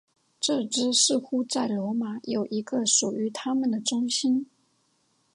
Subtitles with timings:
[0.39, 4.47] 这支似乎在罗马有一个属于他们的中心。